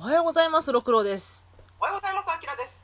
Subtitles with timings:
[0.00, 1.44] おはようございます、ろくろです。
[1.76, 2.80] おはようございます、あきらです。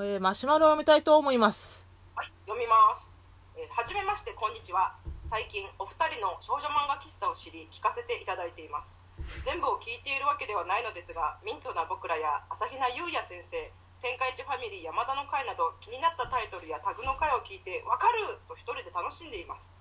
[0.00, 1.84] えーマシュマロを読みたいと思います。
[2.16, 3.04] はい、読みます。
[3.52, 4.96] えーはじめまして、こんにちは。
[5.28, 8.96] 最近、お二人の少女漫画喫茶を知り、聞かせていただいています。
[9.44, 13.52] 全部を聞いているわけではないのですが、ミントな僕らや朝比奈優也先生、
[14.00, 19.76] 天下一ファミリー山田の会など、気になったタイトルやタグの回を聞いて、わかると一人で楽しんでいます。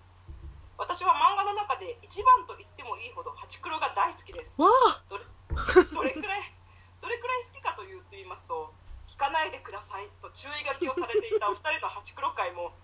[0.76, 4.60] 私は漫画の中で一番と言ってもいいほど、ハチクロが大好きです。
[4.60, 4.68] ど
[5.16, 5.24] れ
[5.88, 6.53] どれくらい？
[7.24, 8.76] くらい好きかというと言いますと
[9.08, 12.76] 聞かないでくださいと注意書きをされていたお二人のハチクロ会も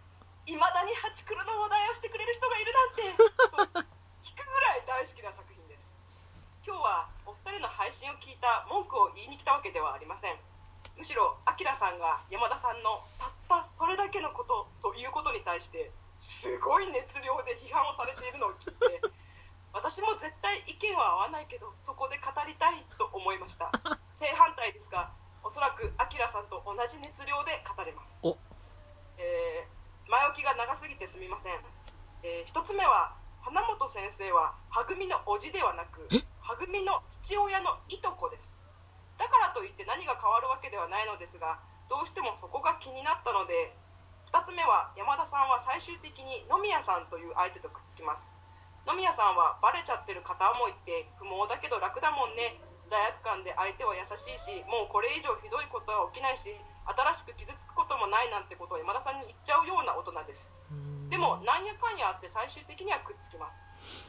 [0.48, 3.92] いまだにハチクロの話題をしてくれる人がいるなんてと
[4.24, 5.94] 聞くぐらい大好きな作品です。
[6.66, 10.40] 今日はお二人の配信を聞いた文句を言いに来たわけではありません。
[10.98, 19.02] むしろアキラさんが山田さんのたったそれだけのことということに対してすごい熱量で批判をされているのを聞いて
[19.72, 23.72] 私も絶対意見は合わないけどそこで語りたいと思いました。
[24.20, 28.20] 正反対ですがおそらくアキラさんと同じ熱量で語れます。
[28.22, 28.36] お。
[29.18, 31.62] えー前置きが長すぎてすみません、
[32.26, 33.14] え1つ目は
[33.46, 36.10] 花本先生ははぐみの叔父ではなく
[36.42, 38.58] はぐみの父親のいとこです。
[39.22, 41.62] だからといって何が変わるわけではないのですが
[41.94, 43.78] どうしてもそこが気になったので
[44.34, 48.34] 2つ目は山田さんは最終的に野宮さんという相手とくっつきます。
[48.90, 52.10] 野宮さんはバレちゃってる片思いって不毛だけど楽だ
[53.40, 56.52] もんで相手は優しいしもうこれ以上ひどいことは起きないし
[56.84, 60.52] 新しく傷つくこともないなんてことを山田さんに言っちゃうような大人です。
[61.08, 63.64] でもなんやかんやあって最終的にはくっつきます。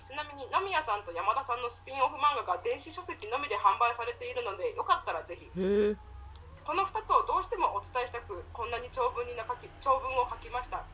[0.05, 5.47] ちなみに野宮さんと山田さんのスピンオフ漫画が電子書籍のみで販売されているのでよかったらぜひ。
[5.53, 10.84] この2つをどうしてもお伝えしたくこんなに長文にな書き長文を書きました。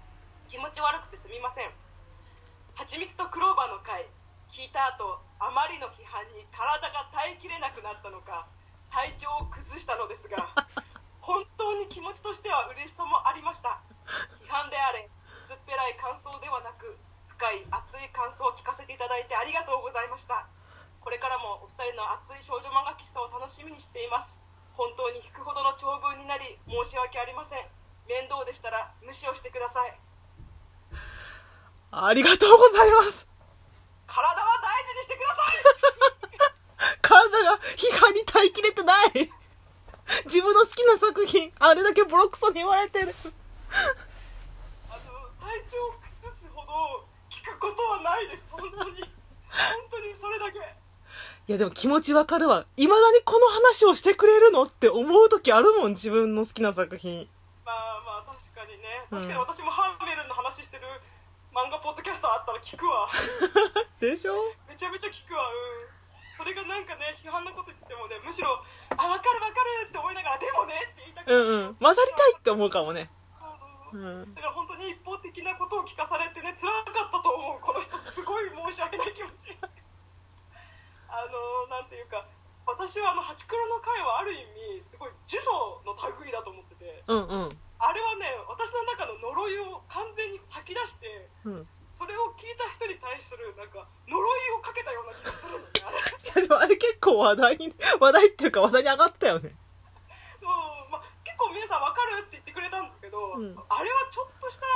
[0.50, 1.70] 気持ち悪くてすみません。
[2.74, 4.06] 蜂蜜とクローバーの回
[4.50, 8.46] 聞いた後あまりの批判に体が耐えきれなくなったのか
[8.90, 10.48] 体調を崩したのですが
[11.20, 13.80] 本当に気持ちとしては嬉しさもありました。
[14.40, 16.96] 批判であれ薄っぺらい感想ではなく
[17.28, 20.46] 深い熱い感想を聞かせていただいてありがとうございました。
[21.00, 24.38] これからもお二人の熱い少女漫画喫茶を楽しみにしています。
[24.74, 27.68] 本当に引くほどの長文になり申し訳ありません。
[28.08, 29.98] 面倒でしたら無視をしてください。
[31.90, 33.28] ありがとうございます。
[34.06, 34.55] 体は
[34.96, 39.30] にしてください体が批判に耐えきれてない。
[40.24, 43.14] 自分の好きな作品、あれだけボロクソに言われてる。
[44.90, 45.00] あの
[45.40, 49.10] 体調を崩すほど聞くことはないです本当に本
[49.90, 52.66] 当にそれだけいやでも気持ちわかるわ。
[52.76, 57.28] 未だにこの話をしてくれるのって思う時あるもん、自分の好きな作品。
[57.64, 60.82] まあまあ確かにねうん確かに私もハンメルンの話してる
[61.56, 63.08] 漫画ポッドキャストあったら聞くわ。
[63.96, 64.36] でしょ？
[64.68, 65.40] めちゃめちゃ聞くわ。
[65.48, 65.88] うん。
[66.36, 68.60] それがなんかね批判のこと言ってもねむしろ
[68.92, 71.74] あ分かる分かるって思いながらでもねって言いたくうんうん。
[71.80, 73.08] 混ざりたいって思うかもね。
[73.96, 74.34] ん。
[74.34, 77.96] だから本当に一方的なことを聞かされてね辛かったと思うこの人。
[78.04, 79.56] すごい申し訳ない気持ち。
[81.08, 82.26] あのなんていうか
[82.66, 84.44] 私はあのハチクロの会はある意
[84.76, 85.48] 味すごい呪詛
[85.86, 87.02] の類だと思ってて。
[87.06, 87.58] うんうん。
[87.78, 90.35] あれはね私の中の呪いを完全に
[90.66, 91.68] 吐き出してうん。
[91.94, 95.64] それを聞いた人に対するなんか呪いをかけたような気がするのね
[96.34, 99.56] あれでもあれ結構話題に、話題っていうか話題に上がったよね。
[100.42, 104.66] うんまあ、結構皆さん分かるって言ってくれたんだけど、うんあれはちょっとした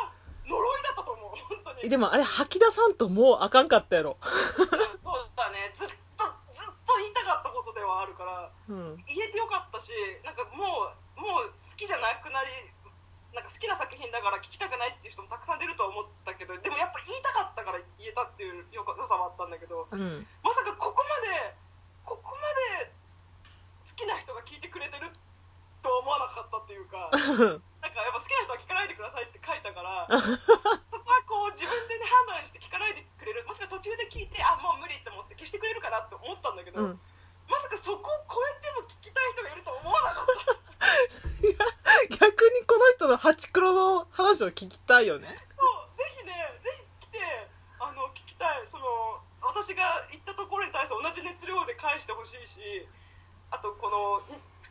[0.49, 1.31] 呪いだったと思う
[1.61, 4.17] 本当にでもあれ吐き出さんともうあかんかったやろ。
[4.23, 6.25] うんそうだねずっと
[6.55, 8.97] ずっと言いたかったことではあるからうん。
[9.05, 9.91] 言えてよかったし
[10.25, 12.51] なんかもうもう好きじゃなくなり
[13.35, 15.00] なんか好きな作品だから聞きたくないっ
[20.01, 20.27] うん。
[20.43, 21.53] まさかここまで
[22.09, 22.41] ここま
[22.81, 22.89] で
[23.85, 25.13] 好きな人が聞いてくれてる
[25.85, 30.09] とは思わなかったっていうか なんかやっぱ好きな人は聞かないでくださいって書いたから
[30.89, 37.01] そこはこう自分でね判断して聞かないでくれるもしくは途中で聞いてあもう無理って思って消してくれるかなって思ったんだけど、うん。
[37.49, 40.41] まさかそこを超えても聞きたい人がいるとは思わなかった
[42.17, 45.29] 逆にこの人のハチクロの話を聞きたいよね。
[45.59, 46.71] そうぜひねぜ
[47.01, 47.49] ひ来て
[47.81, 51.11] あの聞きたいその私が言ったところに対して同
[51.67, 52.87] じ熱量で返してほしいし
[53.51, 54.23] あとこの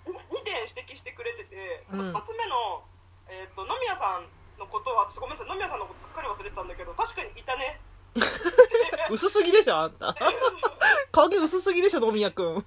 [0.08, 2.84] 2点指摘してくれててそのうん2つ目の、
[3.30, 4.26] えー、と野宮さん
[4.58, 7.80] のことは私ごめんなさい野宮さんのことすっかり忘れてたんだけど確かにいたね
[9.12, 10.14] 薄すぎでしょ、あんた。
[11.14, 12.56] 影薄すぎでしょ、野宮くん。
[12.56, 12.66] だね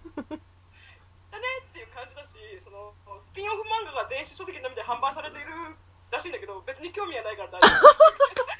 [1.61, 2.31] っていう感じだし
[2.63, 5.49] そのスピンオフ漫画が電子書籍のみで販売されている
[6.11, 8.47] らしいんだけど別に興味はないから大丈夫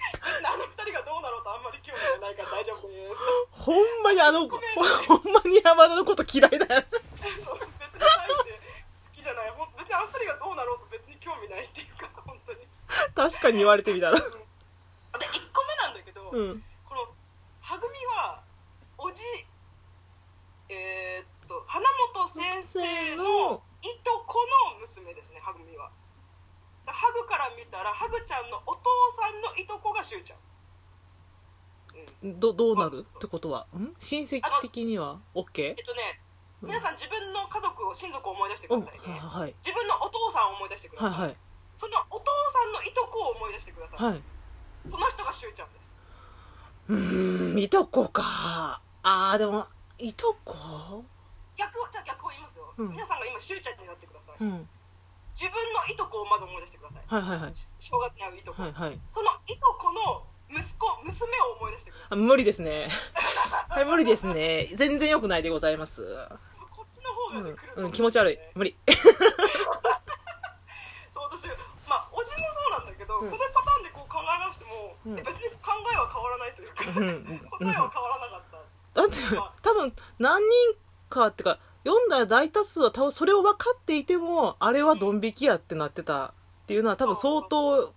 [0.47, 3.21] あの二人がどうなろうとあんまり興味がないから大丈夫です。
[3.51, 4.61] ほんまにあのほん
[5.33, 6.83] まに山田のこと嫌いだよ。
[6.91, 7.59] 別に好
[9.13, 9.51] きじゃない。
[9.51, 12.67] ほん別にあの二人がどうなろうと別に興味ないっていうか本当に。
[13.15, 14.31] 確かに言われてみたら、で1
[15.53, 17.09] 個目なんだけど、うん、この
[17.61, 18.43] はぐみは
[18.99, 19.23] おじ
[20.69, 21.85] えー、っと花
[22.15, 24.39] 本先生のいとこ
[24.75, 25.91] の娘ですねはぐみは。
[26.85, 28.63] ハグから見たらハグちゃんの
[29.13, 30.39] さんのいとこがしゅうちゃん。
[30.39, 33.05] うんどどうなる？
[33.05, 33.67] ってことは？
[33.77, 33.93] ん？
[33.99, 35.63] 親戚的には？OK?
[35.63, 36.21] えっとね
[36.63, 36.69] うん。
[36.69, 39.19] 皆さん自分の家族を親族を思い出してくおださいね。
[39.21, 41.37] はい自分のお父さんを思い出してください、はいはい。
[41.75, 44.23] そのお父さんのいとこを思い出してください、はい。
[44.91, 45.95] その人がしゅうちゃんです。
[46.89, 48.81] うーんいとこか。
[49.03, 49.67] あーでも
[49.99, 51.05] いとこ？
[51.57, 52.89] 逆をじゃあ逆を言いますよ、うん。
[52.91, 54.69] 皆さんが今しゅうちゃんになってください、うん
[55.33, 57.03] 自分のいとこをまず思い出してください。
[57.07, 57.53] はいはいはい。
[57.81, 59.01] 正月に会ういとこ、はいはい。
[59.09, 62.89] そのいとこの息子娘を思い出してくださあ無理ですね。
[63.69, 64.69] はい無理ですね。
[64.75, 66.03] 全然良くないでございます。
[66.03, 66.07] い
[66.71, 68.39] こっちの方がね、うんうん、気持ち悪い。
[68.55, 68.77] 無理。
[71.15, 71.49] そう私
[71.89, 73.31] まあおじもそうなんだけど、うん。
[73.31, 75.19] このパターンでこう考え直しても、うん。
[75.19, 77.49] え別に考えは変わらないというか、うん。
[77.51, 78.43] 答えは変わらなかっ
[78.95, 79.17] た、だって
[79.63, 80.75] 多分何人
[81.09, 86.33] かってか読んだ大多数は多分それを分かっていてもあれはドン引きやってなってたっ
[86.67, 87.93] ていうのは多分相当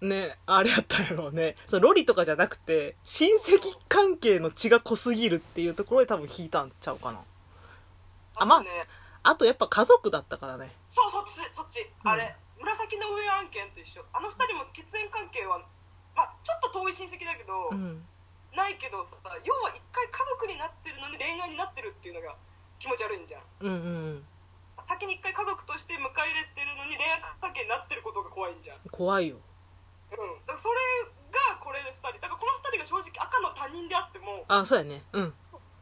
[0.00, 1.56] ねあれやったんやろうね。
[1.66, 7.20] そのロリとかじゃなくて親戚関係の血が濃すぎるっていうところで多分引いたんちゃうかな。
[8.36, 8.64] あまあ
[9.22, 10.70] あとやっぱ家族だったからね。
[10.88, 12.10] そうそっちそっち、うん。
[12.10, 14.04] あれ紫の上案件と一緒。
[14.12, 15.58] あの二人も血縁関係は
[16.14, 18.06] まあちょっと遠い親戚だけど、うん。
[18.54, 22.34] ないけどさ要は一回家族になってるのに恋愛になってるっていうのが
[22.78, 23.42] 気持ち悪いんじゃん。
[23.60, 23.74] うんう
[24.20, 24.24] ん。
[24.72, 28.78] さ先に一回家族として迎え入れてるのに恋愛関係になってることが怖いんじゃん。
[28.90, 29.36] 怖いよ。
[29.36, 30.78] うん、だからそれ
[31.32, 32.20] がこれで2人。
[32.20, 35.02] だからこの2人が正直赤の他人であってもあそうやね。
[35.12, 35.34] うん。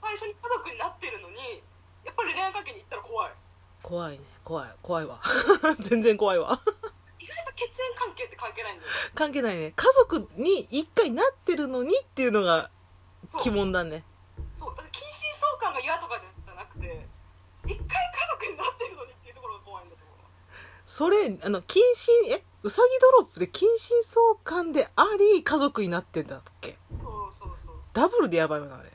[0.03, 1.63] 最初に家族になってるのに
[2.05, 3.33] やっぱり恋愛関係に行ったら怖い。
[3.83, 4.25] 怖いね。
[4.45, 4.75] 怖い。
[4.83, 5.21] 怖いわ。
[5.81, 6.61] 全然怖いわ。
[7.19, 9.73] 意外と血縁関係って関係ないんだよ関係ないね。
[9.77, 12.71] 家族に一回なってるのにっていうのが
[13.33, 14.05] 鬼門だね
[14.55, 17.07] そうだから近親相関が嫌とかじゃなくて
[17.65, 20.19] 一回家族になってるのにっていうところが怖いんだと思う
[20.95, 21.83] それあの近
[22.29, 26.79] 親えうさぎドロップで近親相関であり家族になってんだっけ？
[27.03, 27.77] そうそうそう。
[27.93, 28.93] ダブルでやばいよなあれ。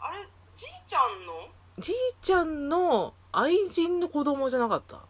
[0.00, 0.26] あれ
[0.56, 1.32] じいちゃんの
[1.78, 4.96] じいちゃんの愛人の子供じゃなかった？
[4.96, 5.06] だか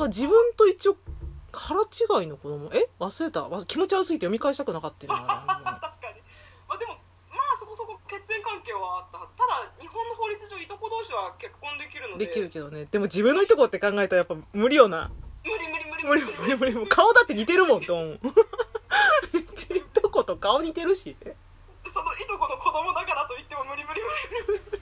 [0.00, 0.96] ら自分と一応
[1.52, 2.68] 腹違いの子供？
[2.74, 2.88] え？
[2.98, 3.46] 忘れた。
[3.48, 5.30] わ気持ち悪すぎて読み返したくなかったよ 確か
[6.12, 6.20] に。
[6.66, 6.94] まあでも
[7.30, 9.36] まあそこそこ血縁関係はあったはず。
[9.36, 12.26] ただ日本の法律上いとこ同士は結婚できるので。
[12.26, 12.86] れできるけどね。
[12.86, 15.12] でも自分のいとこって考えたらやっぱ無理よな
[16.04, 18.18] 無理無理無理無理無理顔だって似てるもんと思うい
[19.92, 21.16] とこと顔似てるし
[21.86, 24.80] そのいとこの子供だからと言っても無理無理無理無理い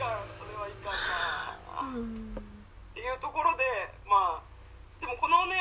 [0.00, 2.42] かんそれはいかんなっ
[2.94, 3.64] ていうところで
[4.08, 4.42] まあ
[5.00, 5.56] でもこのね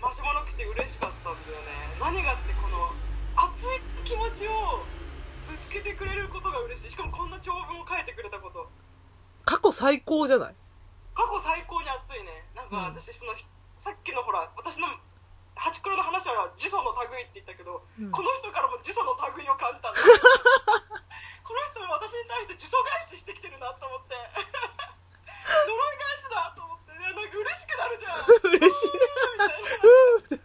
[0.00, 2.92] マシュマロ来て嬉しかったんだよね何がってこの
[3.36, 4.84] 熱い気持ちを
[5.48, 8.68] ぶつけてくれることが嬉しいしかもこんな長文を書いてくれたこと
[9.44, 10.54] 過去最高じゃない
[11.14, 13.32] 過去最高に熱いねなんか私その、
[13.86, 14.90] さっきのほら私の
[15.54, 18.10] ハチクロの話は呪詛の類って言ったけど、うん。
[18.10, 24.18] この人からも呪詛の類を感じたんだ この人も私に対して呪詛返ししてきてるなと思って。
[24.18, 26.98] 呪い返しだと思って。
[26.98, 28.26] ねなんか嬉しくなるじゃん。
[28.58, 28.90] 嬉しい。
[28.90, 29.70] みたいな。
[29.86, 30.42] うん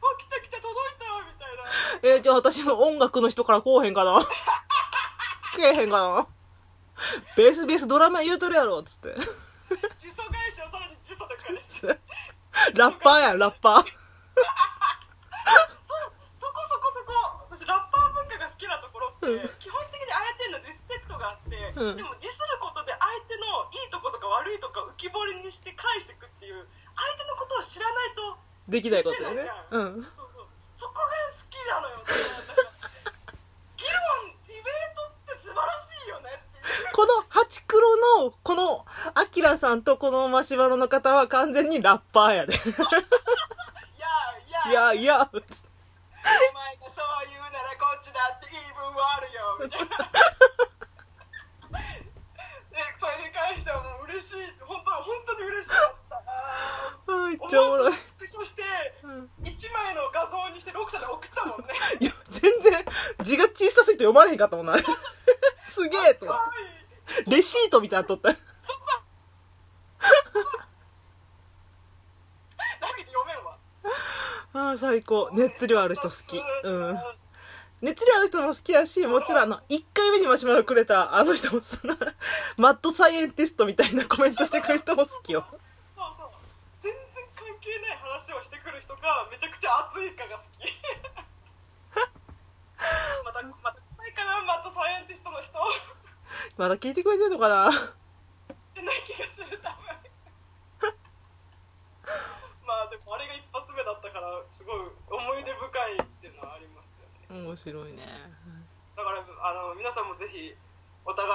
[0.00, 1.64] あ来た来た届いたみたいな。
[2.02, 4.20] えーじゃあ私も音楽の人からこうへんかな。
[5.56, 6.28] けえへんかな。
[7.36, 9.18] ベースベースドラマ言うとるやろっつって呪
[10.12, 11.86] 詛返しをさらに呪詛で返す
[12.74, 13.82] ラッパーやんラッパー。
[13.82, 13.92] そう
[16.38, 17.12] そこそこそこ。
[17.50, 19.50] 私ラッパー文化が好きなところって、うん。
[19.58, 21.96] 基本的に相手へのリスペクトがあって、うん。
[21.96, 29.46] でもディスることで相手のいいとことか悪いとか浮き彫りにして返していくっていう相手のことを知らないとできないことよね。
[29.70, 30.02] うん。
[30.14, 30.46] そうそう。
[30.74, 32.00] そこが好きなのよ
[33.76, 36.92] 議論ディベートって素晴らしいよねっていう。
[36.92, 38.86] このハチクロのこの
[39.20, 42.54] アキラさんとこのマシュマロの方は完全にラッパーやで。
[42.54, 42.56] い
[44.72, 45.16] やいや。
[45.20, 45.52] お前が
[46.88, 49.60] そう言うならこっちだって言い分はあるよ。
[49.60, 49.88] みたいな。
[52.70, 54.36] でそれに関してはもう嬉しい。
[54.60, 56.16] 本当本当に嬉しかった。
[57.12, 58.62] あめっちゃおもろいスクショして
[59.02, 59.30] うん。
[59.44, 61.74] 1枚の画像にしてロクさんに送ったもんね。
[62.00, 62.72] いや全然
[63.20, 64.76] 字が小さすぎて読まれへんかったもんな。
[65.64, 66.26] すげえと
[67.26, 69.04] レシートみたいなの撮ったそっか
[72.80, 73.58] 何で読めんわ
[74.78, 75.30] 最高。
[75.32, 76.42] 熱量ある人好き。
[76.64, 76.98] うん。
[77.80, 81.96] 熱量ある人も好きやしもちろんあの1回目にマシュマロくれたあの人もその
[82.58, 85.46] マッドサイエンティストみたいなコメントしてくる人も好きよ。
[85.50, 85.60] そう
[86.18, 86.30] そう
[86.82, 87.00] 全然
[87.34, 90.48] 関係ない話をしてくる人来かめちゃくちゃ熱いかが好き。
[93.24, 95.58] またまた来ないかなマッドサイエンティストの人。
[96.58, 97.72] まだ聞いてくれてんのかなっ
[98.74, 100.94] てない気がする多分
[102.64, 108.06] まあでもあれが一発目だったからすごい思い出深いっていうのはありますよね面白いね
[108.96, 110.54] だからあの皆さんもぜひ
[111.06, 111.32] お互い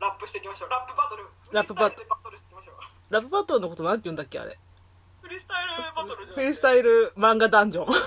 [0.00, 0.70] ラップしていきましょう。
[0.70, 1.24] ラップバトル。
[1.52, 1.96] ラップバト
[2.30, 2.36] ル。
[2.36, 2.76] していきましょう。
[3.08, 4.58] ラブバトルのことなんて言うんだっけあれ？
[5.22, 7.86] フリースタイルバトルじゃフリースイタイル漫画ダンジョン。
[7.86, 8.00] ルフ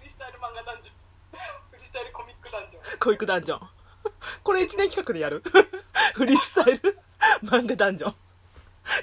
[0.00, 0.96] リースタイル漫画ダンジョン。
[1.70, 2.98] フリースタイルコミックダンジョン。
[2.98, 3.60] コイクダンジョン。
[4.42, 5.42] これ1年企画でやる。
[6.16, 6.98] フリースタイル
[7.44, 8.16] 漫画ダンジョン。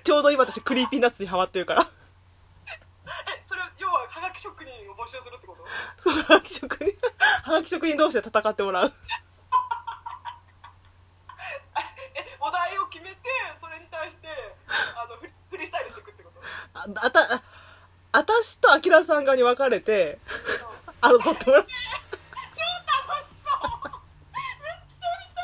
[0.03, 1.87] ちょうど今私 Creepy Nuts にハマってるからえ
[3.43, 5.60] それ要はハガキ職人を募集するってこと
[5.99, 6.85] そのハガキ職人
[7.43, 8.93] ハガキ職人同士で戦ってもらう。
[12.15, 13.17] えお題を決めて
[13.59, 14.27] それに対して
[14.95, 16.41] あのフリフリースタイルしていくってこと？
[16.79, 17.43] ああたあ
[18.13, 20.19] 私とアキラさん側に分かれて
[21.01, 21.65] 争ってもらう。
[21.65, 21.69] 超
[23.07, 23.91] 楽しそう。
[24.33, 24.51] めっ
[24.87, 25.41] ちゃ見た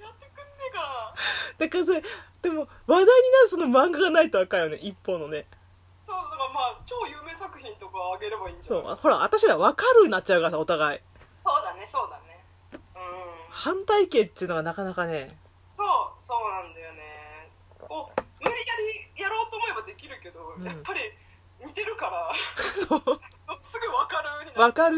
[0.00, 0.04] い。
[0.04, 1.14] やってくんねえか。
[1.58, 2.02] なだからそれ
[2.42, 5.46] でも話題になるその漫画がないとあかんよね一方のね
[8.14, 11.00] あげればいいんじゃないそうほら私ら分かるになっちゃうからさお互い。
[11.44, 12.44] そうだねそうだね。
[12.72, 12.80] うん。
[13.50, 15.36] 反対形っていうのがなかなかね。
[15.74, 15.86] そう
[16.22, 17.50] そうなんだよね。
[17.80, 18.76] こう無理や
[19.16, 20.64] りやろうと思えばできるけど、うん。
[20.64, 21.00] やっぱり
[21.64, 22.32] 似てるから。
[22.74, 23.00] そう。
[23.60, 24.96] すぐ分かるにな分るかる。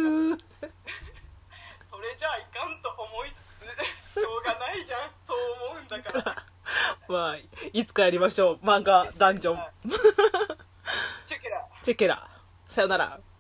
[1.91, 5.11] それじゃあいかんと思いつつしょうがないじゃん。
[5.25, 5.39] そう
[5.71, 6.47] 思うんだから。
[7.09, 7.37] まあ
[7.73, 8.57] いつかやりましょう。
[8.65, 9.59] 漫画ダンジョン。
[11.27, 11.69] チェケラ。
[11.83, 12.32] チェケラ
[12.73, 13.32] さよなら。